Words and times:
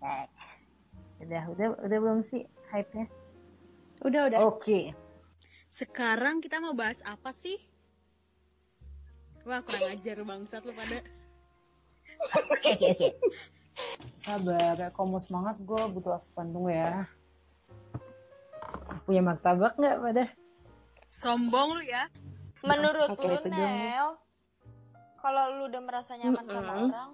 Eh, 0.04 0.26
Udah, 1.24 1.44
udah, 1.55 1.68
udah 1.88 1.97
belum 2.04 2.20
sih 2.28 2.44
hype-nya? 2.74 3.08
Udah, 4.04 4.28
udah. 4.28 4.39
Oke. 4.44 4.92
Sekarang 5.71 6.44
kita 6.44 6.60
mau 6.60 6.76
bahas 6.76 7.00
apa 7.08 7.32
sih? 7.32 7.58
Wah, 9.48 9.64
kurang 9.64 9.96
ajar 9.96 10.24
bangsat 10.24 10.64
lu 10.68 10.76
pada. 10.76 11.00
Oke, 12.54 12.70
oke, 12.76 12.88
oke. 12.96 13.10
Sabar, 14.24 14.78
komo 14.96 15.20
semangat 15.20 15.60
gue 15.60 15.82
butuh 15.92 16.16
asupan 16.16 16.54
tunggu 16.54 16.72
ya. 16.72 17.08
Punya 19.04 19.20
martabak 19.20 19.76
nggak 19.76 20.00
pada? 20.00 20.24
Sombong 21.14 21.77
lu 21.77 21.84
ya. 21.86 22.09
Menurut 22.66 23.14
Oke, 23.14 23.29
lu. 23.29 23.38
Nel, 23.54 24.18
kalau 25.21 25.43
lu 25.61 25.69
udah 25.69 25.82
merasa 25.86 26.18
nyaman 26.18 26.46
sama 26.50 26.71
Mm-mm. 26.74 26.86
orang, 26.89 27.11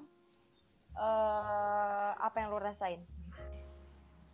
eh 0.95 2.11
apa 2.15 2.35
yang 2.39 2.49
lu 2.55 2.59
rasain? 2.63 3.01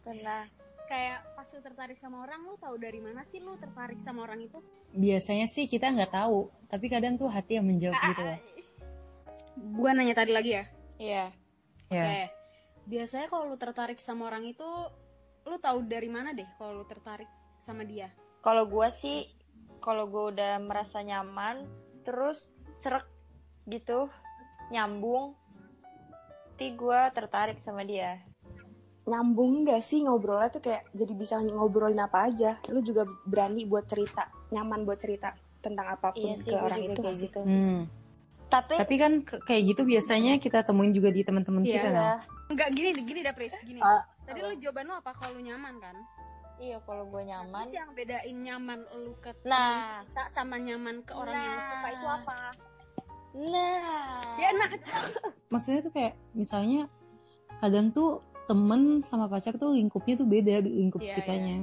Nah, 0.05 0.45
kayak 0.85 1.25
pas 1.33 1.49
lu 1.49 1.59
tertarik 1.65 1.97
sama 1.97 2.21
orang, 2.21 2.45
lu 2.45 2.55
tahu 2.61 2.77
dari 2.77 3.01
mana 3.01 3.25
sih 3.25 3.41
lu 3.41 3.57
tertarik 3.57 3.97
sama 3.97 4.29
orang 4.29 4.45
itu? 4.45 4.61
Biasanya 4.93 5.49
sih 5.49 5.65
kita 5.65 5.89
nggak 5.89 6.13
tahu, 6.13 6.53
tapi 6.69 6.85
kadang 6.85 7.17
tuh 7.17 7.31
hati 7.33 7.57
yang 7.57 7.65
menjawab 7.65 7.97
gitu 8.13 8.21
loh. 8.21 8.39
Gua 9.81 9.97
nanya 9.97 10.13
tadi 10.13 10.29
lagi 10.29 10.51
ya. 10.61 10.65
Iya. 11.01 11.25
Ya. 11.89 12.05
Oke. 12.05 12.21
Biasanya 12.85 13.27
kalau 13.33 13.49
lu 13.49 13.57
tertarik 13.57 13.97
sama 13.97 14.29
orang 14.29 14.45
itu, 14.45 14.67
lu 15.49 15.57
tahu 15.57 15.89
dari 15.89 16.05
mana 16.11 16.37
deh 16.37 16.45
kalau 16.61 16.83
lu 16.83 16.85
tertarik 16.85 17.27
sama 17.57 17.81
dia? 17.81 18.13
Kalau 18.45 18.69
gua 18.69 18.93
sih, 18.93 19.25
kalau 19.85 20.09
gua 20.09 20.33
udah 20.33 20.57
merasa 20.57 21.05
nyaman, 21.05 21.69
terus 22.01 22.41
serak 22.81 23.05
gitu, 23.69 24.09
nyambung, 24.73 25.37
nanti 26.49 26.73
gua 26.73 27.13
tertarik 27.13 27.61
sama 27.61 27.85
dia. 27.85 28.17
Nyambung 29.05 29.69
gak 29.69 29.85
sih 29.85 30.01
ngobrolnya 30.01 30.49
tuh 30.49 30.65
kayak 30.65 30.89
jadi 30.97 31.13
bisa 31.13 31.37
ngobrolin 31.37 32.01
apa 32.01 32.25
aja. 32.25 32.57
Lu 32.73 32.81
juga 32.81 33.05
berani 33.29 33.69
buat 33.69 33.85
cerita, 33.85 34.25
nyaman 34.49 34.81
buat 34.81 34.97
cerita 34.97 35.37
tentang 35.61 35.93
apa 35.93 36.09
pun 36.09 36.25
Iya 36.25 36.41
sih, 36.41 36.49
ke 36.49 36.57
orang 36.57 36.81
itu 36.81 36.99
kayak 37.05 37.17
gitu. 37.29 37.39
Hmm. 37.45 37.85
Tapi, 38.49 38.73
Tapi 38.81 38.95
kan 38.97 39.13
kayak 39.21 39.61
gitu 39.73 39.81
biasanya 39.85 40.41
kita 40.41 40.65
temuin 40.65 40.93
juga 40.93 41.13
di 41.13 41.21
teman-teman 41.21 41.61
Iya. 41.61 41.73
kita 41.77 41.89
nah. 41.93 42.17
Enggak 42.49 42.69
gini, 42.73 42.89
gini 43.01 43.19
dah 43.25 43.33
Pris, 43.33 43.53
gini. 43.61 43.81
Ah, 43.81 44.05
Tadi 44.25 44.41
lu 44.41 44.53
jawaban 44.57 44.89
lu 44.89 44.93
apa 44.97 45.11
kalau 45.13 45.37
lu 45.37 45.41
nyaman 45.45 45.77
kan? 45.77 45.97
Iya 46.57 46.77
kalau 46.81 47.03
gua 47.05 47.21
nyaman, 47.21 47.63
Terus 47.63 47.75
yang 47.75 47.91
bedain 47.91 48.37
nyaman 48.37 48.79
lu 48.95 49.13
ke 49.19 49.31
Nah. 49.43 50.01
cerita 50.01 50.23
sama 50.29 50.55
nyaman 50.55 51.01
ke 51.01 51.11
orang 51.11 51.35
yang 51.35 51.49
lu 51.49 51.57
Nah. 51.57 51.69
suka 51.69 51.87
itu 51.89 52.07
apa? 52.07 52.37
nah, 53.35 54.37
Ya 54.37 54.49
nah, 54.51 54.69
Maksudnya 55.51 55.79
tuh 55.81 55.91
kayak 55.91 56.13
misalnya 56.31 56.87
kadang 57.59 57.91
tuh 57.91 58.19
temen 58.45 59.01
sama 59.01 59.25
pacar 59.25 59.55
tuh 59.55 59.73
lingkupnya 59.73 60.15
tuh 60.15 60.25
beda 60.25 60.61
lingkup 60.61 61.01
Iya, 61.01 61.09
ceritanya. 61.13 61.57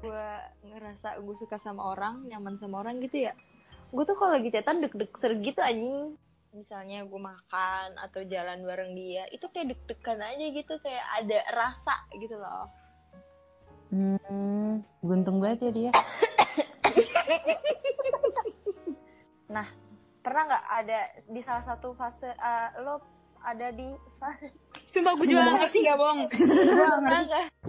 gue 0.00 0.28
ngerasa 0.66 1.16
gue 1.16 1.36
suka 1.38 1.56
sama 1.58 1.80
orang 1.88 2.28
nyaman 2.28 2.60
sama 2.60 2.84
orang 2.84 3.00
gitu 3.00 3.24
ya 3.24 3.32
gue 3.88 4.04
tuh 4.04 4.12
kalau 4.12 4.36
lagi 4.36 4.52
chatan 4.52 4.84
deg-deg 4.84 5.08
ser 5.16 5.32
gitu 5.38 5.64
anjing 5.64 6.12
misalnya 6.52 7.02
gue 7.02 7.16
makan 7.16 7.88
atau 7.96 8.20
jalan 8.26 8.60
bareng 8.62 8.92
dia 8.92 9.24
itu 9.30 9.48
kayak 9.48 9.72
deg-degan 9.72 10.20
aja 10.20 10.44
gitu 10.44 10.76
kayak 10.78 11.04
ada 11.16 11.38
rasa 11.48 11.94
gitu 12.14 12.36
loh 12.36 12.68
Hmm, 13.94 14.82
beruntung 15.06 15.38
banget 15.38 15.70
ya 15.70 15.70
dia. 15.70 15.92
pernah 20.24 20.50
nggak 20.50 20.66
ada 20.66 21.00
di 21.30 21.40
salah 21.46 21.62
satu 21.62 21.94
fase 21.94 22.26
eh, 22.26 22.68
lo 22.82 22.98
ada 23.44 23.70
di 23.70 23.86
fase 24.18 24.50
sumpah 24.88 25.14
gue 25.14 25.30
juga 25.30 25.46
nggak 25.46 25.56
ngerti 25.62 25.78
gak 25.84 25.98
bohong. 26.00 26.20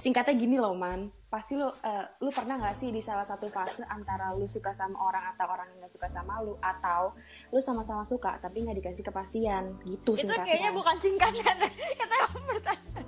Singkatnya 0.01 0.33
gini 0.33 0.57
loh 0.57 0.73
man, 0.73 1.13
pasti 1.29 1.59
lu 1.59 1.69
eh, 1.69 2.05
lu 2.25 2.33
pernah 2.33 2.57
nggak 2.57 2.73
sih 2.73 2.89
di 2.89 3.05
salah 3.05 3.21
satu 3.21 3.51
fase 3.53 3.85
antara 3.85 4.33
lu 4.33 4.49
suka 4.49 4.73
sama 4.73 4.97
orang 4.97 5.35
atau 5.37 5.45
orang 5.45 5.69
yang 5.75 5.85
nggak 5.85 5.93
suka 5.93 6.09
sama 6.09 6.41
lu 6.41 6.57
atau 6.57 7.13
lu 7.53 7.61
sama-sama 7.61 8.01
suka 8.01 8.41
tapi 8.41 8.65
nggak 8.65 8.81
dikasih 8.81 9.05
kepastian 9.05 9.77
gitu 9.85 10.17
itu 10.17 10.25
singkatnya. 10.25 10.47
kayaknya 10.47 10.71
bukan 10.73 10.95
singkatan 11.03 11.57
kata 12.01 12.17
pertanyaan 12.33 13.05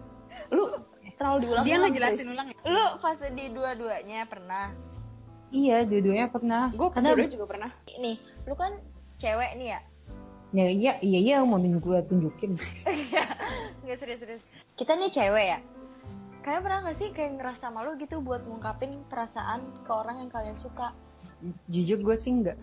Lu 0.48 0.64
terlalu 1.18 1.38
diulang. 1.50 1.66
Dia 1.66 1.76
nggak 1.82 1.94
jelasin 1.98 2.28
ulang 2.32 2.48
ya? 2.54 2.56
lo 2.70 2.86
fase 3.02 3.28
di 3.34 3.46
dua-duanya 3.52 4.26
pernah 4.30 4.72
Iya, 5.48 5.88
dua-duanya 5.88 6.28
pernah. 6.28 6.68
Gue 6.76 6.92
Karena 6.92 7.16
kedua 7.16 7.32
juga 7.32 7.46
pernah. 7.48 7.72
nih 7.98 8.18
lu 8.48 8.56
kan 8.56 8.72
cewek 9.20 9.52
nih 9.60 9.76
ya 9.76 9.82
ya 10.56 10.64
iya 10.72 10.94
iya 11.04 11.20
iya 11.20 11.36
mau 11.44 11.60
tunjuk 11.60 11.84
gue 11.84 12.00
tunjukin. 12.08 12.52
Nggak 13.84 13.98
serius-serius. 14.00 14.44
Kita 14.80 14.96
nih 14.96 15.12
cewek 15.12 15.46
ya. 15.58 15.60
Kalian 16.48 16.64
pernah 16.64 16.80
gak 16.88 16.98
sih 17.04 17.10
kayak 17.12 17.32
ngerasa 17.36 17.66
malu 17.68 18.00
gitu 18.00 18.24
buat 18.24 18.40
ngungkapin 18.48 19.04
perasaan 19.12 19.68
ke 19.84 19.92
orang 19.92 20.24
yang 20.24 20.32
kalian 20.32 20.56
suka? 20.56 20.96
Jujur 21.68 22.00
gue 22.00 22.16
sih 22.16 22.32
enggak. 22.32 22.56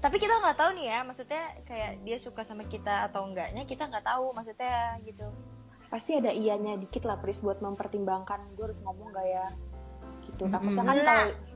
Tapi 0.00 0.16
kita 0.16 0.40
nggak 0.40 0.56
tahu 0.58 0.70
nih 0.80 0.86
ya, 0.88 0.98
maksudnya 1.04 1.44
kayak 1.68 2.00
dia 2.02 2.16
suka 2.18 2.42
sama 2.42 2.64
kita 2.66 3.06
atau 3.06 3.28
enggaknya 3.28 3.62
kita 3.68 3.86
nggak 3.86 4.02
tahu, 4.02 4.32
maksudnya 4.34 4.98
gitu. 5.04 5.28
Pasti 5.92 6.16
ada 6.16 6.32
ianya 6.32 6.80
dikit 6.80 7.04
lah 7.04 7.20
Pris 7.20 7.44
buat 7.44 7.60
mempertimbangkan 7.60 8.56
gue 8.56 8.64
harus 8.64 8.80
ngomong 8.80 9.12
gak 9.12 9.28
ya 9.28 9.46
gitu. 10.24 10.48
Takutnya 10.48 10.82
kan 10.82 10.96
Nah, 10.96 11.04
kalau 11.04 11.50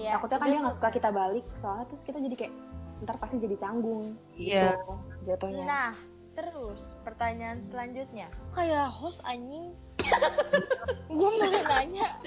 Ya, 0.00 0.16
takutnya 0.16 0.38
kan 0.40 0.48
dia 0.48 0.60
nggak 0.62 0.76
suka 0.78 0.88
kita 0.94 1.10
balik 1.10 1.44
soalnya 1.58 1.84
terus 1.90 2.02
kita 2.06 2.18
jadi 2.22 2.36
kayak 2.38 2.54
ntar 3.02 3.18
pasti 3.18 3.42
jadi 3.42 3.58
canggung 3.58 4.14
Iya. 4.38 4.78
gitu 4.78 4.94
jatuhnya. 5.26 5.64
Nah, 5.66 5.92
terus 6.32 6.80
pertanyaan 7.02 7.66
selanjutnya, 7.68 8.30
kayak 8.54 8.88
host 8.88 9.20
anjing. 9.26 9.74
gue 11.12 11.28
mau 11.28 11.50
nanya. 11.66 12.08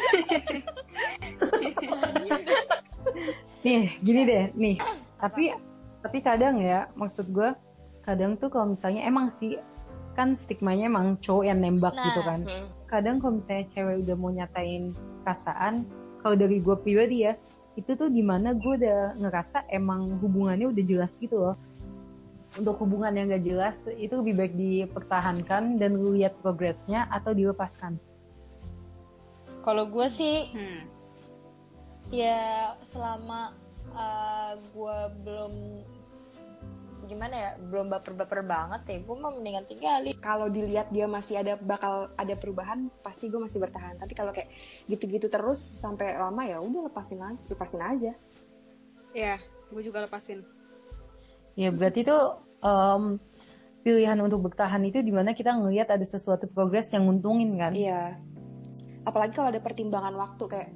Nih, 3.66 3.98
gini 4.04 4.22
deh, 4.30 4.46
nih. 4.54 4.78
Tapi 5.18 5.58
tapi 6.06 6.18
kadang 6.22 6.62
ya, 6.62 6.86
maksud 6.94 7.34
gue 7.34 7.50
kadang 8.06 8.38
tuh 8.38 8.54
kalau 8.54 8.70
misalnya 8.70 9.02
emang 9.10 9.34
sih 9.34 9.58
kan 10.16 10.34
stigmanya 10.34 10.88
emang 10.88 11.20
cowok 11.20 11.44
yang 11.46 11.60
nembak 11.60 11.94
Nah, 11.94 12.04
gitu 12.10 12.22
kan. 12.24 12.40
Hmm. 12.48 12.68
Kadang 12.88 13.20
kalau 13.20 13.38
misalnya 13.38 13.68
cewek 13.68 14.08
udah 14.08 14.16
mau 14.16 14.32
nyatain 14.32 14.96
perasaan, 15.22 15.84
kalau 16.24 16.36
dari 16.40 16.64
gue 16.64 16.76
pribadi 16.80 17.28
ya, 17.28 17.36
itu 17.76 17.92
tuh 17.94 18.08
di 18.08 18.24
mana 18.24 18.56
gue 18.56 18.74
udah 18.80 19.20
ngerasa 19.20 19.68
emang 19.68 20.16
hubungannya 20.24 20.72
udah 20.72 20.84
jelas 20.88 21.12
gitu 21.20 21.36
loh. 21.38 21.56
Untuk 22.56 22.80
hubungan 22.80 23.12
yang 23.12 23.28
gak 23.28 23.44
jelas, 23.44 23.84
itu 24.00 24.16
lebih 24.16 24.40
baik 24.40 24.54
dipertahankan 24.56 25.76
dan 25.76 26.00
lu 26.00 26.16
lihat 26.16 26.40
progresnya 26.40 27.04
atau 27.12 27.36
dilepaskan. 27.36 28.00
Kalau 29.60 29.84
gue 29.92 30.08
sih 30.08 30.48
Hmm. 30.56 30.88
ya 32.16 32.72
selama 32.96 33.52
gue 34.72 34.98
belum 35.28 35.54
gimana 37.06 37.36
ya 37.36 37.52
belum 37.58 37.88
baper-baper 37.88 38.42
banget 38.44 38.82
ya 38.90 38.98
gue 39.02 39.16
mau 39.16 39.32
mendingan 39.34 39.66
tinggalin 39.70 40.14
Kalau 40.20 40.50
dilihat 40.50 40.90
dia 40.90 41.06
masih 41.06 41.40
ada 41.40 41.56
bakal 41.58 42.10
ada 42.18 42.34
perubahan, 42.36 42.90
pasti 43.06 43.30
gue 43.30 43.38
masih 43.38 43.62
bertahan. 43.62 43.98
Tapi 44.02 44.14
kalau 44.18 44.34
kayak 44.34 44.50
gitu-gitu 44.90 45.30
terus 45.30 45.62
sampai 45.62 46.18
lama 46.18 46.42
ya 46.46 46.58
udah 46.60 46.90
lepasin 46.90 47.22
aja, 47.22 47.42
lepasin 47.48 47.82
aja. 47.82 48.12
Ya, 49.16 49.40
gue 49.72 49.82
juga 49.86 50.04
lepasin. 50.04 50.44
Ya 51.56 51.72
berarti 51.72 52.04
tuh 52.04 52.44
em, 52.60 53.22
pilihan 53.86 54.18
untuk 54.20 54.50
bertahan 54.50 54.82
itu 54.84 55.00
di 55.06 55.14
mana 55.14 55.32
kita 55.32 55.56
ngelihat 55.56 55.94
ada 55.94 56.04
sesuatu 56.04 56.50
progres 56.50 56.92
yang 56.92 57.08
nguntungin 57.08 57.56
kan? 57.56 57.72
Iya. 57.72 58.20
Apalagi 59.06 59.38
kalau 59.38 59.54
ada 59.54 59.62
pertimbangan 59.62 60.18
waktu 60.18 60.44
kayak 60.50 60.70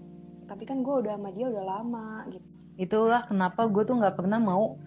tapi 0.50 0.66
kan 0.66 0.82
gue 0.82 0.96
udah 1.06 1.14
sama 1.18 1.30
dia 1.34 1.46
udah 1.50 1.66
lama 1.66 2.26
gitu. 2.34 2.46
Itulah 2.80 3.28
kenapa 3.28 3.68
gue 3.68 3.84
tuh 3.84 3.98
nggak 4.00 4.16
pernah 4.18 4.40
mau 4.40 4.80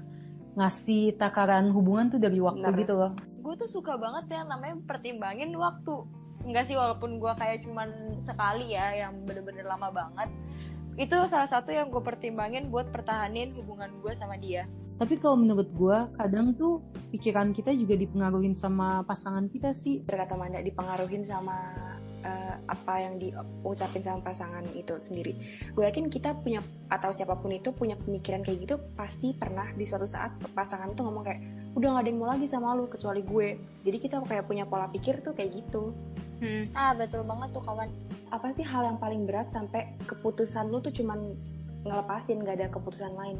ngasih 0.52 1.16
takaran 1.16 1.72
hubungan 1.72 2.12
tuh 2.12 2.20
dari 2.20 2.38
waktu 2.38 2.64
Bener. 2.64 2.80
gitu 2.84 2.94
loh. 2.96 3.12
gue 3.42 3.54
tuh 3.58 3.70
suka 3.70 3.98
banget 3.98 4.38
ya 4.38 4.46
namanya 4.46 4.78
pertimbangin 4.86 5.50
waktu 5.58 6.06
enggak 6.46 6.70
sih 6.70 6.76
walaupun 6.78 7.18
gue 7.18 7.32
kayak 7.38 7.66
cuman 7.66 7.88
sekali 8.22 8.74
ya 8.74 9.06
yang 9.06 9.26
bener-bener 9.26 9.66
lama 9.66 9.90
banget 9.90 10.30
itu 11.00 11.16
salah 11.26 11.48
satu 11.48 11.72
yang 11.72 11.88
gue 11.88 12.02
pertimbangin 12.04 12.68
buat 12.68 12.92
pertahanin 12.92 13.56
hubungan 13.56 13.88
gue 14.04 14.12
sama 14.14 14.36
dia 14.36 14.68
Tapi 14.92 15.18
kalau 15.18 15.34
menurut 15.40 15.66
gue 15.74 15.98
kadang 16.14 16.54
tuh 16.54 16.78
pikiran 17.10 17.50
kita 17.50 17.74
juga 17.74 17.98
dipengaruhin 17.98 18.54
sama 18.54 19.02
pasangan 19.02 19.50
kita 19.50 19.74
sih. 19.74 19.98
Berkata 20.06 20.38
Manda 20.38 20.62
dipengaruhin 20.62 21.26
sama 21.26 21.58
eh, 22.22 22.56
apa 22.66 22.94
yang 23.02 23.18
diucapin 23.18 24.02
sama 24.02 24.22
pasangan 24.22 24.64
itu 24.72 24.94
sendiri. 24.98 25.34
Gue 25.74 25.84
yakin 25.86 26.08
kita 26.08 26.38
punya 26.38 26.62
atau 26.88 27.10
siapa 27.10 27.36
pun 27.38 27.52
itu 27.52 27.74
punya 27.74 27.98
pemikiran 27.98 28.40
kayak 28.46 28.58
gitu 28.64 28.76
pasti 28.94 29.34
pernah 29.34 29.68
di 29.74 29.84
suatu 29.84 30.06
saat 30.06 30.38
pasangan 30.54 30.90
itu 30.90 31.02
ngomong 31.02 31.24
kayak 31.26 31.40
udah 31.72 31.88
gak 31.96 32.02
ada 32.04 32.08
yang 32.12 32.18
mau 32.20 32.28
lagi 32.30 32.46
sama 32.46 32.74
lu 32.78 32.86
kecuali 32.88 33.22
gue. 33.22 33.48
Jadi 33.84 33.96
kita 33.98 34.22
kayak 34.22 34.46
punya 34.46 34.64
pola 34.64 34.88
pikir 34.88 35.20
tuh 35.20 35.34
kayak 35.34 35.62
gitu. 35.62 35.92
Hmm. 36.42 36.66
ah 36.74 36.90
betul 36.90 37.22
banget 37.22 37.54
tuh 37.54 37.62
kawan 37.62 37.86
Apa 38.34 38.50
sih 38.50 38.66
hal 38.66 38.82
yang 38.82 38.98
paling 38.98 39.30
berat 39.30 39.54
sampai 39.54 39.94
keputusan 40.10 40.74
lu 40.74 40.82
tuh 40.82 40.90
cuman 40.90 41.38
ngelepasin 41.86 42.42
nggak 42.42 42.58
ada 42.58 42.66
keputusan 42.66 43.14
lain 43.14 43.38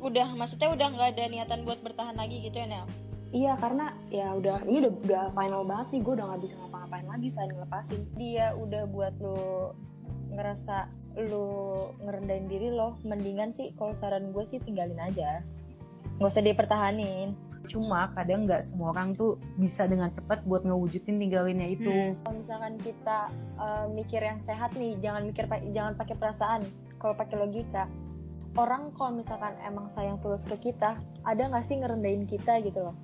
Udah, 0.00 0.32
maksudnya 0.32 0.72
udah 0.72 0.88
nggak 0.96 1.08
ada 1.12 1.24
niatan 1.28 1.60
buat 1.68 1.84
bertahan 1.84 2.16
lagi 2.16 2.40
gitu 2.40 2.56
ya 2.56 2.66
Nel? 2.66 2.88
iya 3.32 3.52
karena 3.56 3.96
ya 4.12 4.28
udah 4.36 4.60
ini 4.68 4.84
udah 4.84 4.92
udah 5.08 5.24
final 5.32 5.64
banget 5.64 5.86
nih 5.96 6.00
gue 6.04 6.12
udah 6.20 6.26
nggak 6.32 6.42
bisa 6.44 6.56
ngapa-ngapain 6.92 7.08
lagi 7.08 7.28
selain 7.32 7.52
ngelepasin 7.56 8.02
Dia 8.20 8.52
udah 8.52 8.84
buat 8.84 9.14
lu 9.16 9.72
ngerasa 10.36 10.92
lu 11.24 11.48
ngerendahin 12.04 12.48
diri 12.48 12.68
lo, 12.72 13.00
mendingan 13.04 13.52
sih 13.56 13.72
kalau 13.80 13.96
saran 14.00 14.32
gue 14.32 14.44
sih 14.48 14.60
tinggalin 14.60 15.00
aja. 15.00 15.40
Nggak 16.20 16.32
usah 16.36 16.44
dipertahanin. 16.44 17.32
Cuma 17.68 18.12
kadang 18.12 18.44
nggak 18.44 18.64
semua 18.64 18.92
orang 18.92 19.16
tuh 19.16 19.40
bisa 19.56 19.88
dengan 19.88 20.12
cepat 20.12 20.44
buat 20.44 20.64
ngewujudin 20.68 21.16
tinggalinnya 21.20 21.68
itu. 21.72 22.16
Kalau 22.24 22.36
misalkan 22.36 22.76
kita 22.80 23.28
eh, 23.60 23.86
mikir 23.92 24.20
yang 24.20 24.40
sehat 24.44 24.76
nih, 24.76 24.96
jangan 25.00 25.22
mikir 25.28 25.44
jangan 25.72 25.96
pakai 25.96 26.16
perasaan. 26.16 26.60
Kalau 26.96 27.12
pakai 27.16 27.36
logika, 27.40 27.88
orang 28.56 28.92
kalau 28.96 29.16
misalkan 29.16 29.52
emang 29.64 29.88
sayang 29.96 30.16
tulus 30.20 30.44
ke 30.44 30.72
kita, 30.72 30.96
ada 31.24 31.42
nggak 31.44 31.64
sih 31.68 31.76
ngerendahin 31.76 32.24
kita 32.24 32.60
gitu 32.64 32.88
loh? 32.88 32.96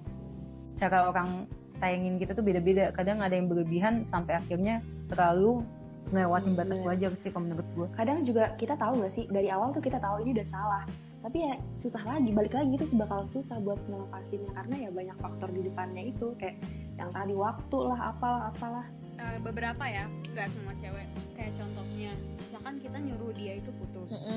Cara 0.81 1.13
orang 1.13 1.45
sayangin 1.79 2.15
kita 2.17 2.33
tuh 2.33 2.43
beda-beda. 2.43 2.91
Kadang 2.91 3.19
ada 3.19 3.33
yang 3.33 3.47
berlebihan 3.47 4.03
sampai 4.03 4.37
akhirnya 4.37 4.79
terlalu 5.09 5.63
ngelewatin 6.09 6.49
Hmm, 6.49 6.59
batas 6.59 6.79
bener. 6.79 6.89
wajar 6.89 7.11
sih 7.15 7.29
kalau 7.29 7.45
menurut 7.45 7.69
gue. 7.71 7.89
kadang 7.93 8.19
juga 8.23 8.57
kita 8.57 8.75
tahu 8.75 8.97
nggak 8.97 9.13
sih 9.13 9.25
dari 9.27 9.49
awal 9.49 9.71
tuh 9.71 9.81
kita 9.81 9.97
tahu 9.97 10.23
ini 10.23 10.33
udah 10.33 10.49
salah 10.49 10.85
tapi 11.19 11.43
ya 11.43 11.53
susah 11.77 12.01
lagi 12.01 12.31
balik 12.31 12.55
lagi 12.55 12.73
itu 12.73 12.87
bakal 12.95 13.27
susah 13.27 13.59
buat 13.59 13.77
ngelepasinnya 13.85 14.49
karena 14.55 14.75
ya 14.79 14.91
banyak 14.91 15.17
faktor 15.19 15.51
di 15.51 15.61
depannya 15.63 16.09
itu 16.09 16.33
kayak 16.37 16.57
yang 16.95 17.11
tadi 17.11 17.35
waktu 17.35 17.79
lah 17.85 18.01
apalah 18.09 18.43
apalah 18.49 18.87
Eh, 19.19 19.37
beberapa 19.43 19.85
ya 19.85 20.07
nggak 20.33 20.49
semua 20.49 20.73
cewek 20.79 21.07
kayak 21.35 21.53
contohnya 21.53 22.13
misalkan 22.39 22.75
kita 22.79 22.97
nyuruh 22.97 23.33
dia 23.35 23.53
itu 23.55 23.71
putus 23.75 24.31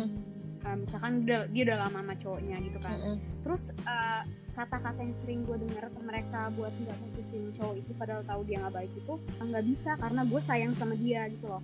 Eh, 0.61 0.75
misalkan 0.77 1.25
dia, 1.25 1.49
dia 1.49 1.61
udah 1.65 1.77
lama 1.81 1.99
sama 1.99 2.13
cowoknya 2.15 2.57
gitu 2.61 2.77
kan. 2.79 2.93
Terus 3.41 3.63
eh, 3.73 4.21
kata-kata 4.51 4.99
yang 4.99 5.15
sering 5.15 5.39
gue 5.41 5.57
dengar 5.57 5.87
ke 5.87 5.99
mereka 5.99 6.51
buat 6.53 6.69
nggak 6.75 6.97
putusin 6.99 7.49
cowok 7.55 7.75
itu 7.79 7.91
padahal 7.95 8.21
tahu 8.21 8.41
dia 8.43 8.59
nggak 8.59 8.75
baik 8.75 8.91
itu 8.93 9.13
"Ah, 9.39 9.45
nggak 9.47 9.65
bisa 9.65 9.91
karena 9.95 10.21
gue 10.21 10.41
sayang 10.43 10.73
sama 10.75 10.93
dia 10.93 11.21
gitu 11.27 11.45
loh. 11.47 11.61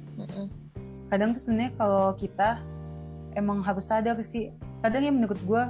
Kadang 1.07 1.35
tuh 1.35 1.41
sebenarnya 1.41 1.71
kalau 1.75 2.15
kita 2.15 2.49
emang 3.33 3.59
harus 3.61 3.85
sadar 3.85 4.15
sih. 4.23 4.49
Kadang 4.79 5.03
ya 5.03 5.11
menurut 5.11 5.37
gue, 5.37 5.63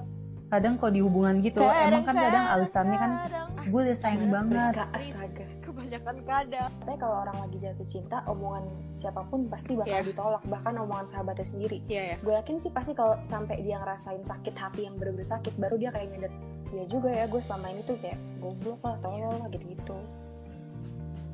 kadang 0.48 0.78
kalau 0.78 0.92
di 0.94 1.02
hubungan 1.02 1.42
gitu, 1.42 1.60
emang 1.90 2.04
kan 2.06 2.16
kadang 2.16 2.46
alasannya 2.54 2.98
kan 2.98 3.12
gue 3.66 3.82
udah 3.82 3.98
sayang 3.98 4.30
banget. 4.30 4.74
Astaga 4.78 5.44
kebanyakan 6.08 6.24
kadang. 6.24 6.72
Katanya 6.80 7.00
kalau 7.04 7.16
orang 7.28 7.38
lagi 7.44 7.58
jatuh 7.60 7.88
cinta 7.88 8.18
omongan 8.32 8.64
siapa 8.96 9.22
pun 9.28 9.52
pasti 9.52 9.76
bakal 9.76 10.00
Iya. 10.00 10.08
ditolak 10.08 10.44
bahkan 10.48 10.74
omongan 10.80 11.06
sahabatnya 11.06 11.46
sendiri 11.46 11.78
iya 11.86 12.02
ya 12.14 12.18
gue 12.18 12.34
yakin 12.34 12.58
sih 12.58 12.72
pasti 12.74 12.98
kalau 12.98 13.14
sampai 13.22 13.62
dia 13.62 13.78
ngerasain 13.78 14.26
sakit 14.26 14.58
hati 14.58 14.90
yang 14.90 14.98
bener-bener 14.98 15.28
sakit 15.28 15.54
baru 15.60 15.78
dia 15.78 15.94
kayak 15.94 16.18
nyadar 16.18 16.34
ya 16.74 16.84
juga 16.90 17.10
ya 17.14 17.30
gue 17.30 17.38
selama 17.38 17.68
ini 17.78 17.82
tuh 17.86 17.94
kayak 18.02 18.18
goblok 18.42 18.82
lah 18.82 18.98
tolol 19.06 19.38
lah 19.38 19.48
gitu-gitu 19.54 19.98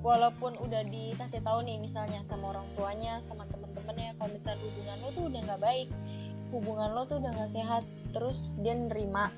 walaupun 0.04 0.60
udah 0.60 0.84
dikasih 0.92 1.40
tahu 1.40 1.60
nih 1.64 1.80
misalnya 1.80 2.20
sama 2.28 2.52
orang 2.52 2.68
tuanya 2.76 3.24
sama 3.24 3.48
temen-temennya 3.48 4.12
kalau 4.20 4.30
misalnya 4.36 4.60
hubungan 4.60 4.98
lo 5.00 5.08
tuh 5.16 5.24
udah 5.32 5.42
nggak 5.48 5.62
baik 5.64 5.88
hubungan 6.52 6.90
lo 6.92 7.02
tuh 7.08 7.18
udah 7.24 7.32
nggak 7.32 7.52
sehat 7.56 7.84
terus 8.12 8.38
dia 8.60 8.76
nerima 8.76 9.32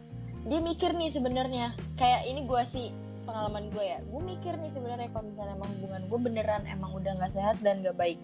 dia 0.49 0.59
mikir 0.65 0.97
nih 0.97 1.13
sebenarnya 1.13 1.77
kayak 2.01 2.25
ini 2.25 2.41
gue 2.49 2.63
sih 2.73 2.87
pengalaman 3.25 3.67
gue 3.73 3.83
ya. 3.83 3.99
Gue 4.07 4.21
mikir 4.23 4.53
nih 4.55 4.71
sebenarnya 4.71 5.09
kalau 5.11 5.25
misalnya 5.27 5.57
emang 5.57 5.71
hubungan 5.77 6.01
gue 6.05 6.19
beneran 6.21 6.63
emang 6.69 6.91
udah 6.95 7.11
nggak 7.17 7.33
sehat 7.33 7.57
dan 7.65 7.81
nggak 7.81 7.97
baik. 7.97 8.19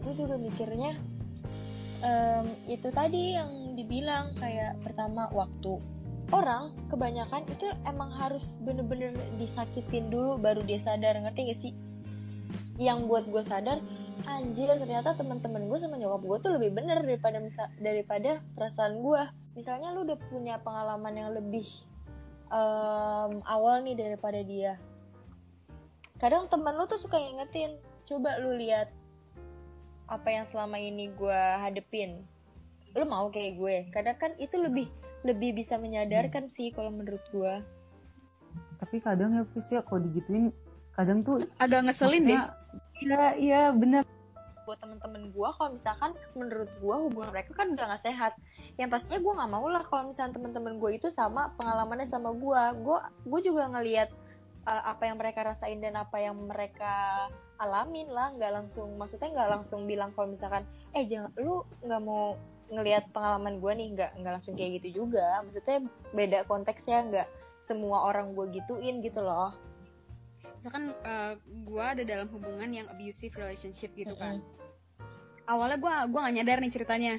Gue 0.00 0.14
juga 0.16 0.40
mikirnya 0.40 0.96
em, 2.00 2.46
itu 2.70 2.88
tadi 2.88 3.36
yang 3.36 3.76
dibilang 3.76 4.32
kayak 4.38 4.78
pertama 4.80 5.28
waktu. 5.34 5.82
Orang 6.30 6.78
kebanyakan 6.86 7.42
itu 7.50 7.66
emang 7.90 8.14
harus 8.14 8.54
bener-bener 8.62 9.10
disakitin 9.34 10.14
dulu 10.14 10.38
baru 10.38 10.62
dia 10.62 10.78
sadar. 10.86 11.18
Ngerti 11.18 11.40
gak 11.50 11.58
sih? 11.58 11.72
Yang 12.78 12.98
buat 13.10 13.24
gue 13.26 13.42
sadar 13.50 13.82
anjir 14.28 14.68
ternyata 14.68 15.16
teman-teman 15.16 15.64
gue 15.66 15.78
sama 15.80 15.96
nyokap 15.96 16.22
gue 16.22 16.38
tuh 16.44 16.52
lebih 16.60 16.76
bener 16.76 17.02
daripada 17.02 17.40
daripada 17.82 18.30
perasaan 18.54 19.02
gue. 19.02 19.22
Misalnya 19.58 19.90
lu 19.90 20.06
udah 20.06 20.18
punya 20.30 20.62
pengalaman 20.62 21.18
yang 21.18 21.34
lebih 21.34 21.66
em, 22.50 23.32
awal 23.46 23.82
nih 23.86 23.96
daripada 23.96 24.42
dia. 24.42 24.74
Kadang 26.20 26.50
teman 26.52 26.76
lu 26.76 26.84
tuh 26.84 27.00
suka 27.00 27.16
ngingetin 27.16 27.80
coba 28.04 28.36
lu 28.42 28.58
lihat 28.58 28.90
apa 30.10 30.28
yang 30.28 30.44
selama 30.50 30.76
ini 30.76 31.08
gue 31.14 31.40
hadepin. 31.62 32.26
Lu 32.98 33.06
mau 33.06 33.30
kayak 33.30 33.56
gue. 33.56 33.76
Kadang 33.94 34.18
kan 34.18 34.32
itu 34.36 34.58
lebih 34.58 34.90
lebih 35.22 35.62
bisa 35.62 35.76
menyadarkan 35.76 36.48
sih 36.56 36.72
kalau 36.72 36.88
menurut 36.88 37.20
gue 37.28 37.54
Tapi 38.80 38.96
kadang 39.04 39.36
ya 39.36 39.44
Pris 39.44 39.68
ya 39.68 39.84
kalau 39.84 40.00
digituin, 40.00 40.48
kadang 40.96 41.20
tuh 41.20 41.44
agak 41.60 41.84
ngeselin 41.84 42.24
deh 42.24 42.40
maksudnya, 42.40 42.60
Iya, 43.00 43.24
iya 43.40 43.62
bener. 43.72 44.04
Buat 44.64 44.78
temen-temen 44.80 45.32
gue 45.32 45.48
kalau 45.56 45.70
misalkan 45.74 46.10
menurut 46.36 46.70
gue 46.80 46.96
hubungan 47.08 47.30
mereka 47.32 47.50
kan 47.56 47.72
udah 47.72 47.96
gak 47.96 48.04
sehat. 48.04 48.32
Yang 48.76 48.88
pastinya 48.96 49.20
gue 49.20 49.32
nggak 49.38 49.50
mau 49.52 49.66
lah 49.68 49.82
kalau 49.86 50.02
misalnya 50.12 50.36
temen-temen 50.36 50.74
gue 50.80 50.90
itu 50.96 51.08
sama 51.12 51.52
pengalamannya 51.56 52.08
sama 52.08 52.30
gue 52.32 52.62
gue 52.80 52.98
gue 53.28 53.40
juga 53.44 53.68
ngelihat 53.72 54.08
uh, 54.68 54.82
apa 54.88 55.02
yang 55.08 55.16
mereka 55.20 55.46
rasain 55.46 55.78
dan 55.80 55.96
apa 55.96 56.16
yang 56.20 56.36
mereka 56.36 57.28
alamin 57.60 58.08
lah. 58.10 58.32
Nggak 58.36 58.52
langsung 58.52 58.88
maksudnya 58.96 59.30
nggak 59.32 59.50
langsung 59.60 59.84
bilang 59.84 60.10
kalau 60.16 60.32
misalkan 60.32 60.64
eh 60.96 61.04
jangan 61.06 61.32
lu 61.40 61.64
nggak 61.84 62.02
mau 62.02 62.36
ngelihat 62.70 63.08
pengalaman 63.12 63.58
gue 63.58 63.72
nih. 63.74 63.88
Nggak 63.96 64.10
nggak 64.20 64.32
langsung 64.40 64.54
kayak 64.56 64.82
gitu 64.82 65.04
juga. 65.04 65.42
Maksudnya 65.44 65.78
beda 66.12 66.38
konteksnya 66.48 66.98
nggak 67.08 67.28
semua 67.60 68.08
orang 68.08 68.32
gue 68.34 68.56
gituin 68.56 69.04
gitu 69.04 69.20
loh 69.20 69.69
misalkan 70.60 70.92
gue 71.48 71.80
ada 71.80 72.04
dalam 72.04 72.28
hubungan 72.36 72.68
yang 72.68 72.84
abusive 72.92 73.32
relationship 73.32 73.96
gitu 73.96 74.12
kan. 74.12 74.44
Awalnya 75.48 75.80
gue 75.80 75.94
gua 76.12 76.20
nggak 76.28 76.36
nyadar 76.36 76.58
nih 76.60 76.72
ceritanya. 76.76 77.16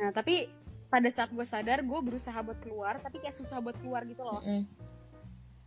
Nah 0.00 0.08
tapi 0.16 0.48
pada 0.88 1.12
saat 1.12 1.28
gue 1.28 1.44
sadar 1.44 1.84
gue 1.84 2.00
berusaha 2.00 2.34
buat 2.40 2.56
keluar 2.64 2.98
tapi 3.04 3.20
kayak 3.20 3.36
susah 3.36 3.60
buat 3.60 3.76
keluar 3.84 4.08
gitu 4.08 4.24
loh. 4.24 4.40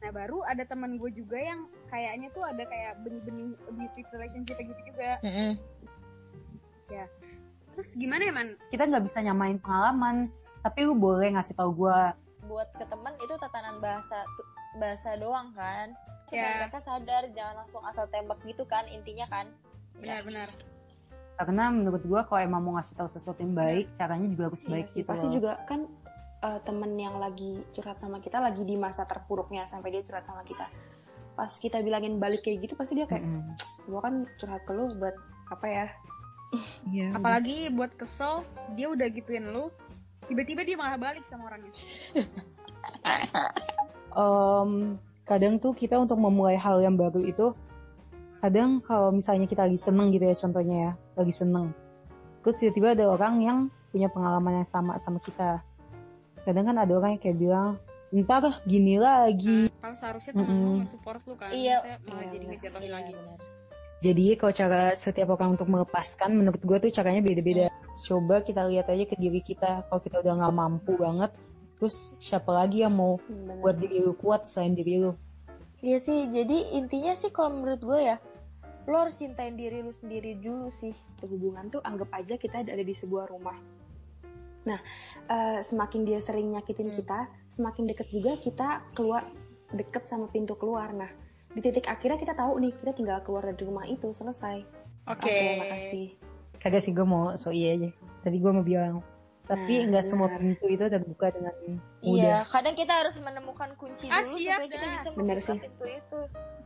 Nah 0.01 0.09
baru 0.09 0.41
ada 0.43 0.65
teman 0.65 0.97
gue 0.97 1.13
juga 1.13 1.37
yang 1.37 1.69
kayaknya 1.93 2.33
tuh 2.33 2.41
ada 2.43 2.65
kayak 2.65 2.97
benih-benih 3.05 3.53
abusive 3.69 4.09
relationship 4.09 4.57
gitu 4.57 4.81
juga. 4.89 5.21
Terus 7.77 7.89
gimana 7.93 8.25
ya 8.25 8.33
man? 8.33 8.57
Kita 8.73 8.89
nggak 8.89 9.05
bisa 9.05 9.21
nyamain 9.21 9.61
pengalaman, 9.61 10.33
tapi 10.65 10.89
lu 10.89 10.97
boleh 10.97 11.37
ngasih 11.37 11.53
tahu 11.53 11.85
gue 11.85 11.99
buat 12.49 12.67
ke 12.75 12.83
teman 12.89 13.15
itu 13.23 13.33
tatanan 13.39 13.79
bahasa 13.79 14.27
bahasa 14.75 15.15
doang 15.15 15.53
kan. 15.53 15.93
Supaya 16.25 16.41
Ya. 16.43 16.57
mereka 16.61 16.79
sadar 16.81 17.23
jangan 17.29 17.55
langsung 17.61 17.83
asal 17.83 18.05
tembak 18.07 18.39
gitu 18.41 18.63
kan 18.63 18.85
intinya 18.87 19.25
kan. 19.27 19.47
Benar-benar 19.95 20.49
karena 21.33 21.65
menurut 21.67 22.05
gue 22.05 22.21
kalau 22.23 22.37
emang 22.39 22.61
mau 22.61 22.73
ngasih 22.77 22.93
tahu 22.93 23.09
sesuatu 23.09 23.41
yang 23.41 23.57
baik, 23.57 23.89
caranya 23.97 24.29
juga 24.29 24.53
harus 24.53 24.61
Iya 24.61 24.69
baik 24.69 24.85
sih, 24.85 25.01
gitu 25.01 25.09
pasti 25.09 25.25
loh. 25.25 25.33
juga 25.33 25.51
kan 25.65 25.89
eh, 26.39 26.59
temen 26.61 26.93
yang 26.93 27.17
lagi 27.17 27.65
curhat 27.73 27.97
sama 27.97 28.21
kita 28.21 28.37
lagi 28.37 28.61
di 28.61 28.77
masa 28.77 29.01
terpuruknya 29.03 29.65
sampai 29.65 29.89
dia 29.91 30.05
curhat 30.05 30.21
sama 30.23 30.45
kita. 30.45 30.69
Pas 31.33 31.49
kita 31.49 31.81
bilangin 31.81 32.21
balik 32.21 32.45
kayak 32.45 32.61
gitu 32.61 32.77
pasti 32.77 32.93
dia 32.93 33.09
kayak 33.09 33.25
Mm-mm. 33.25 33.49
gua 33.89 34.05
kan 34.05 34.29
curhat 34.37 34.61
ke 34.61 34.71
lu 34.71 34.93
buat 34.93 35.17
apa 35.49 35.65
ya? 35.65 35.87
Iya. 36.85 37.17
apalagi 37.17 37.73
buat 37.73 37.97
kesel 37.97 38.45
dia 38.71 38.85
udah 38.85 39.09
gituin 39.09 39.49
lu 39.49 39.73
tiba-tiba 40.23 40.61
dia 40.61 40.77
malah 40.77 41.01
balik 41.01 41.25
sama 41.25 41.49
orangnya 41.49 41.73
Em, 44.13 44.69
kadang 45.23 45.57
tuh 45.57 45.73
kita 45.73 45.97
untuk 45.97 46.17
memulai 46.17 46.55
hal 46.55 46.77
yang 46.79 46.93
baru 46.93 47.23
itu 47.23 47.51
kadang 48.39 48.83
kalau 48.83 49.09
misalnya 49.09 49.47
kita 49.47 49.63
lagi 49.65 49.79
seneng 49.79 50.11
gitu 50.11 50.27
ya 50.27 50.35
contohnya 50.35 50.75
ya 50.75 50.91
lagi 51.15 51.33
seneng. 51.33 51.71
Terus 52.43 52.59
tiba-tiba 52.59 52.91
ada 52.91 53.05
orang 53.07 53.35
yang 53.39 53.57
punya 53.89 54.11
pengalaman 54.11 54.61
yang 54.61 54.67
sama 54.67 54.99
sama 54.99 55.17
kita. 55.17 55.63
Kadang 56.43 56.67
kan 56.67 56.75
ada 56.75 56.91
orang 56.91 57.15
yang 57.15 57.21
kayak 57.23 57.39
bilang 57.39 57.79
ntar 58.13 58.61
gini 58.67 58.99
lagi. 59.01 59.71
Kalau 59.79 59.95
seharusnya 59.95 60.37
temen 60.37 60.45
lu 60.45 60.53
Mm-mm. 60.53 60.77
nge-support 60.83 61.21
lu 61.25 61.33
kan 61.33 61.49
Iya. 61.49 61.81
Maksudnya 61.81 61.97
malah 62.03 62.21
Iya, 62.21 62.29
jadi 62.29 62.45
ngejatuhin 62.45 62.83
Iya, 62.83 62.93
lagi. 62.93 63.13
benar. 63.15 63.37
jadi 64.03 64.25
kalau 64.35 64.51
cara 64.51 64.81
setiap 64.99 65.27
orang 65.31 65.49
untuk 65.55 65.67
melepaskan 65.71 66.29
menurut 66.35 66.59
gue 66.59 66.77
tuh 66.83 66.91
caranya 66.91 67.23
beda-beda. 67.23 67.71
Coba 68.03 68.43
kita 68.43 68.67
lihat 68.67 68.91
aja 68.91 69.07
ke 69.07 69.15
diri 69.15 69.39
kita 69.39 69.87
kalau 69.87 70.01
kita 70.03 70.19
udah 70.19 70.33
nggak 70.43 70.53
mampu 70.53 70.99
banget 70.99 71.31
terus 71.83 72.15
siapa 72.15 72.47
lagi 72.47 72.79
yang 72.79 72.95
mau 72.95 73.19
Hmm, 73.19 73.43
bener. 73.43 73.59
buat 73.59 73.75
diri 73.75 73.99
lu 73.99 74.15
kuat 74.15 74.47
selain 74.47 74.71
diri 74.71 75.03
lu 75.03 75.11
Iya 75.83 75.99
sih 75.99 76.31
jadi 76.31 76.79
intinya 76.79 77.11
sih 77.11 77.27
kalau 77.27 77.59
menurut 77.59 77.83
gue 77.83 77.99
ya 78.01 78.15
lo 78.87 79.03
harus 79.03 79.19
cintain 79.19 79.51
diri 79.53 79.83
lu 79.83 79.91
sendiri 79.91 80.39
dulu 80.39 80.71
sih 80.71 80.95
hubungan 81.19 81.67
tuh 81.67 81.83
anggap 81.83 82.07
aja 82.13 82.35
kita 82.35 82.63
ada 82.63 82.79
di 82.79 82.91
sebuah 82.91 83.27
rumah. 83.27 83.55
Nah, 84.63 84.79
eh, 85.25 85.59
semakin 85.59 86.03
dia 86.03 86.19
sering 86.19 86.51
nyakitin 86.51 86.87
Hmm. 86.87 86.95
kita, 86.95 87.19
semakin 87.47 87.83
deket 87.83 88.07
juga 88.11 88.31
kita 88.37 88.67
keluar 88.91 89.27
deket 89.69 90.07
sama 90.07 90.27
pintu 90.27 90.55
keluar. 90.55 90.91
Nah, 90.91 91.11
di 91.49 91.59
titik 91.59 91.83
akhirnya 91.83 92.15
kita 92.15 92.31
tahu 92.31 92.59
nih 92.59 92.71
kita 92.73 92.91
tinggal 92.93 93.19
keluar 93.19 93.43
dari 93.43 93.59
rumah 93.61 93.83
itu 93.83 94.07
selesai. 94.09 94.63
oke 95.03 95.19
Oke, 95.19 95.35
makasih. 95.59 96.07
kagak 96.59 96.79
sih 96.79 96.91
gue 96.91 97.03
mau 97.03 97.35
so 97.35 97.51
iya 97.51 97.75
aja 97.75 97.91
tadi 98.19 98.39
gue 98.39 98.51
mau 98.51 98.63
bilang 98.63 99.03
tapi 99.43 99.73
Nah, 99.77 99.87
nggak 99.89 100.05
semua 100.05 100.27
benar. 100.27 100.39
pintu 100.39 100.65
itu 100.67 100.85
terbuka 100.85 101.27
dengan 101.29 101.53
Iya, 101.59 101.75
mudah 102.01 102.39
kadang 102.47 102.75
kita 102.75 102.93
harus 102.95 103.15
menemukan 103.17 103.69
kunci 103.75 104.05
Ah, 104.07 104.21
dulu 104.21 104.37
siap 104.37 104.55
supaya 104.57 104.69
kita 104.69 104.77
dah. 104.79 104.91
bisa 104.93 105.09
membuka 105.11 105.41
sih. 105.41 105.59
pintu 105.59 105.85
itu. 105.85 106.19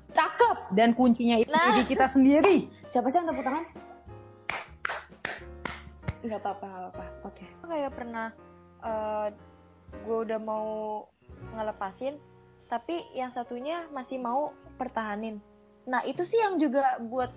cakep 0.09 0.57
dan 0.71 0.89
kuncinya 0.91 1.37
itu 1.37 1.49
Nah. 1.49 1.65
diri 1.67 1.83
kita 1.85 2.05
sendiri 2.07 2.57
Siapa 2.85 3.07
sih 3.07 3.17
yang 3.17 3.27
tepuk 3.27 3.43
tangan? 3.43 3.65
Nggak 6.19 6.39
apa-apa, 6.39 6.65
nggak 6.65 6.81
apa-apa. 6.87 7.05
Oke. 7.23 7.45
Kayak 7.63 7.91
pernah 7.93 8.27
eh 8.79 9.27
gue 9.99 10.17
udah 10.19 10.39
mau 10.39 10.67
ngelepasin, 11.51 12.17
tapi 12.65 12.95
yang 13.11 13.29
satunya 13.29 13.85
masih 13.89 14.17
mau 14.17 14.49
pertahanin. 14.75 15.39
Nah 15.83 16.03
itu 16.03 16.23
sih 16.23 16.37
yang 16.37 16.57
juga 16.57 16.99
buat 16.99 17.31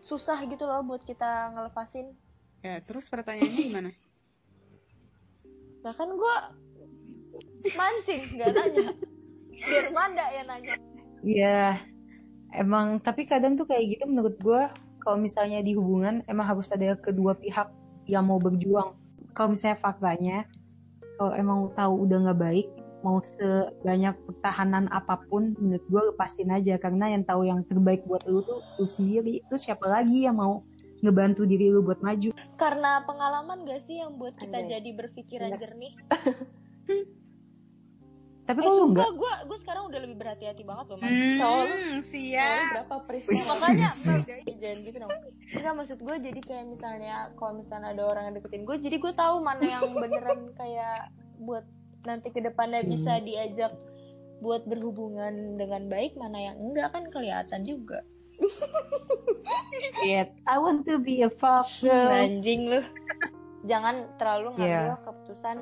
susah 0.00 0.38
gitu 0.44 0.62
loh 0.62 0.82
buat 0.82 1.02
kita 1.02 1.26
ngelepasin. 1.52 2.14
Ya, 2.60 2.78
terus 2.80 3.06
pertanyaannya 3.06 3.62
gimana? 3.62 3.90
Bahkan 5.84 6.08
gue 6.14 6.36
mancing, 7.74 8.22
nggak 8.38 8.50
nanya. 8.54 8.86
Biar 9.52 9.86
Manda 9.90 10.26
yang 10.30 10.46
nanya. 10.46 10.74
Iya, 11.22 11.82
emang 12.54 13.02
tapi 13.02 13.26
kadang 13.26 13.58
tuh 13.58 13.66
kayak 13.66 13.98
gitu 13.98 14.04
menurut 14.06 14.36
gue 14.38 14.62
kalau 15.02 15.18
misalnya 15.18 15.62
di 15.62 15.74
hubungan 15.74 16.22
emang 16.30 16.46
harus 16.46 16.70
ada 16.70 16.94
kedua 16.98 17.34
pihak 17.34 17.70
yang 18.06 18.26
mau 18.26 18.38
berjuang. 18.38 18.94
Kalau 19.34 19.54
misalnya 19.54 19.78
faktanya 19.82 20.38
kalau 21.18 21.34
emang 21.34 21.58
tahu 21.74 22.06
udah 22.06 22.18
nggak 22.30 22.40
baik 22.40 22.68
mau 23.02 23.22
sebanyak 23.22 24.14
pertahanan 24.26 24.90
apa 24.90 25.22
pun 25.30 25.54
menurut 25.58 25.84
gue 25.86 26.02
lepasin 26.14 26.50
aja 26.50 26.74
karena 26.82 27.14
yang 27.14 27.22
tahu 27.22 27.46
yang 27.46 27.62
terbaik 27.66 28.02
buat 28.06 28.26
lu 28.26 28.42
tuh 28.42 28.58
lu 28.78 28.86
sendiri 28.86 29.42
terus 29.46 29.66
siapa 29.66 29.86
lagi 29.86 30.26
yang 30.26 30.38
mau 30.38 30.66
ngebantu 31.00 31.42
diri 31.42 31.68
lu 31.68 31.80
buat 31.80 31.98
maju 31.98 32.30
Karena 32.54 33.02
pengalaman 33.02 33.62
gak 33.62 33.84
sih 33.84 33.98
yang 33.98 34.14
buat 34.14 34.34
kita 34.34 34.50
Anjay. 34.56 34.70
jadi 34.76 34.90
berpikiran 34.94 35.50
Bener. 35.50 35.60
jernih? 35.60 35.92
tapi 38.44 38.58
Eh, 38.58 38.66
lu 38.66 38.88
enggak 38.88 39.12
gue 39.12 39.32
gue 39.44 39.58
sekarang 39.60 39.82
udah 39.86 40.00
lebih 40.00 40.16
berhati-hati 40.16 40.64
banget 40.64 40.84
loh, 40.88 40.96
Mas. 40.96 41.12
Hmm, 41.12 41.36
Soalnya 41.36 41.76
siap. 42.02 42.64
berapa 42.72 42.94
Pris? 43.04 43.24
Wih. 43.26 43.36
makanya 43.44 43.88
jangan 44.60 44.78
gitu 44.80 44.96
dong 44.98 45.12
enggak 45.52 45.74
maksud 45.74 45.98
gue 46.00 46.16
jadi 46.18 46.40
kayak 46.42 46.66
misalnya 46.66 47.14
kalau 47.36 47.60
misalnya 47.60 47.88
ada 47.92 48.04
orang 48.06 48.22
yang 48.24 48.34
deketin 48.36 48.64
gue 48.64 48.76
jadi 48.80 48.96
gue 48.96 49.12
tahu 49.14 49.34
mana 49.38 49.62
yang 49.62 49.84
beneran 50.00 50.40
kayak 50.54 51.12
buat 51.38 51.64
nanti 52.00 52.28
ke 52.28 52.40
depannya 52.40 52.80
Hmm. 52.80 52.90
bisa 52.90 53.12
diajak 53.20 53.72
buat 54.38 54.62
berhubungan 54.64 55.34
dengan 55.54 55.84
baik 55.86 56.14
mana 56.14 56.38
yang 56.40 56.56
enggak 56.58 56.88
kan 56.88 57.04
kelihatan 57.08 57.60
juga 57.62 58.00
Shit, 59.98 60.28
I 60.44 60.56
want 60.58 60.86
to 60.86 60.98
be 60.98 61.22
a 61.22 61.30
fuck 61.30 61.66
girl 61.80 62.10
anjing 62.10 62.70
lu 62.70 62.80
jangan 63.64 64.06
terlalu 64.16 64.54
ngambil 64.54 64.94
Yeah. 64.94 65.00
keputusan 65.02 65.56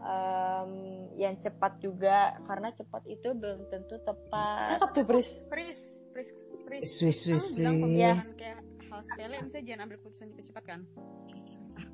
em, 0.00 0.70
yang 1.16 1.34
cepat 1.40 1.80
juga 1.80 2.36
karena 2.44 2.68
cepat 2.70 3.02
itu 3.06 3.32
belum 3.32 3.68
tentu 3.68 3.96
tepat 4.00 4.76
Cakep 4.76 4.90
tuh 4.92 5.04
Pris. 5.04 5.28
Pris, 5.48 5.80
Pris, 6.12 6.28
Pris. 6.64 6.82
Swiss, 6.86 7.18
swiss, 7.24 7.44
swiss. 7.56 7.68
misalkan 7.68 8.36
kayak 8.36 8.58
hal 8.90 9.00
sepele 9.02 9.36
misalnya 9.40 9.64
jangan 9.66 9.82
ambil 9.86 9.96
keputusan 9.98 10.26
cepat-cepat 10.30 10.64
kan 10.66 10.80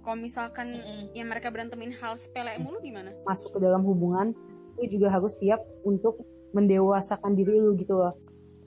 kalau 0.02 0.18
misalkan 0.18 0.66
Mm-mm. 0.74 1.14
yang 1.14 1.28
mereka 1.30 1.48
berantemin 1.48 1.94
hal 1.94 2.18
sepele 2.18 2.58
mulu 2.58 2.82
gimana 2.82 3.14
masuk 3.22 3.54
ke 3.54 3.60
dalam 3.62 3.82
hubungan 3.82 4.34
lu 4.76 4.84
juga 4.86 5.08
harus 5.08 5.38
siap 5.38 5.62
untuk 5.82 6.20
mendewasakan 6.52 7.32
diri 7.32 7.56
lu 7.56 7.74
gitu 7.76 7.94
loh 7.96 8.12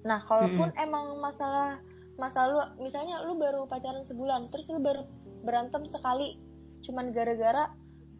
Nah, 0.03 0.23
kalaupun 0.27 0.71
emang 0.79 1.19
masalah 1.19 1.79
masalah 2.19 2.75
lu 2.75 2.83
misalnya 2.83 3.23
lu 3.23 3.39
baru 3.39 3.63
pacaran 3.67 4.03
sebulan, 4.07 4.51
terus 4.51 4.67
lu 4.67 4.79
baru 4.83 5.07
berantem 5.43 5.87
sekali 5.87 6.35
cuman 6.83 7.11
gara-gara 7.11 7.71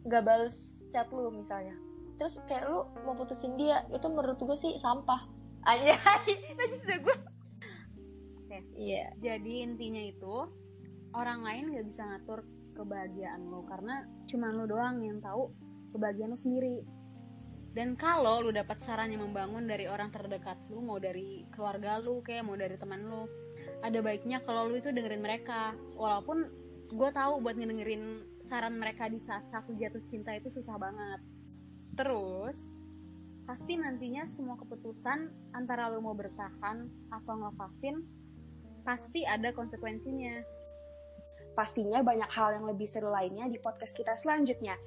gak 0.08 0.24
bales 0.24 0.56
chat 0.92 1.08
lu 1.12 1.28
misalnya. 1.32 1.76
Terus 2.20 2.40
kayak 2.48 2.68
lu 2.68 2.84
mau 3.04 3.16
putusin 3.16 3.56
dia, 3.56 3.84
itu 3.88 4.08
menurut 4.08 4.36
gue 4.36 4.56
sih 4.56 4.76
sampah. 4.80 5.24
Anjay, 5.68 5.96
tadi 6.56 6.76
sudah 6.80 6.98
gue. 7.04 7.16
Oke. 8.40 8.58
Iya. 8.74 9.14
jadi 9.22 9.52
intinya 9.62 10.02
itu 10.02 10.48
orang 11.14 11.46
lain 11.46 11.70
nggak 11.70 11.86
bisa 11.86 12.02
ngatur 12.02 12.42
kebahagiaan 12.74 13.46
lo 13.46 13.62
karena 13.66 14.06
cuma 14.26 14.50
lo 14.50 14.66
doang 14.66 15.02
yang 15.02 15.18
tahu 15.22 15.54
kebahagiaan 15.94 16.34
lo 16.34 16.38
sendiri 16.38 16.82
dan 17.70 17.94
kalau 17.94 18.42
lu 18.42 18.50
dapat 18.50 18.82
saran 18.82 19.14
yang 19.14 19.22
membangun 19.22 19.62
dari 19.66 19.86
orang 19.86 20.10
terdekat 20.10 20.58
lu 20.74 20.82
mau 20.82 20.98
dari 20.98 21.46
keluarga 21.54 22.02
lu 22.02 22.18
kayak 22.26 22.42
mau 22.42 22.58
dari 22.58 22.74
teman 22.74 23.06
lu 23.06 23.30
ada 23.80 23.98
baiknya 24.04 24.44
kalau 24.44 24.68
lu 24.68 24.80
itu 24.80 24.92
dengerin 24.92 25.22
mereka. 25.24 25.72
Walaupun 25.96 26.48
gue 26.90 27.10
tahu 27.14 27.40
buat 27.40 27.56
ngedengerin 27.56 28.26
saran 28.44 28.76
mereka 28.76 29.08
di 29.08 29.22
saat 29.22 29.48
satu 29.48 29.72
jatuh 29.76 30.02
cinta 30.04 30.34
itu 30.36 30.52
susah 30.52 30.76
banget. 30.76 31.20
Terus 31.96 32.76
pasti 33.48 33.74
nantinya 33.74 34.28
semua 34.30 34.54
keputusan 34.60 35.52
antara 35.56 35.90
lu 35.90 36.04
mau 36.04 36.14
bertahan 36.14 36.86
atau 37.10 37.34
ngelepasin 37.34 38.04
pasti 38.84 39.24
ada 39.24 39.50
konsekuensinya. 39.54 40.44
Pastinya 41.56 42.00
banyak 42.00 42.30
hal 42.30 42.56
yang 42.60 42.64
lebih 42.68 42.86
seru 42.86 43.10
lainnya 43.10 43.50
di 43.50 43.58
podcast 43.58 43.96
kita 43.96 44.14
selanjutnya. 44.14 44.78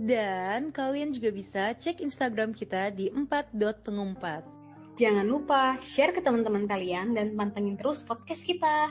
Dan 0.00 0.72
kalian 0.72 1.12
juga 1.12 1.28
bisa 1.28 1.76
cek 1.76 2.00
Instagram 2.00 2.56
kita 2.56 2.88
di 2.88 3.12
4.pengumpat. 3.12 4.40
Jangan 4.96 5.28
lupa 5.28 5.76
share 5.84 6.16
ke 6.16 6.24
teman-teman 6.24 6.64
kalian 6.64 7.12
dan 7.12 7.36
pantengin 7.36 7.76
terus 7.76 8.08
podcast 8.08 8.40
kita. 8.48 8.88